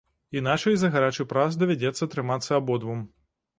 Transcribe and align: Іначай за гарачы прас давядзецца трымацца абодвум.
Іначай 0.39 0.77
за 0.83 0.89
гарачы 0.95 1.27
прас 1.35 1.59
давядзецца 1.65 2.09
трымацца 2.17 2.51
абодвум. 2.61 3.07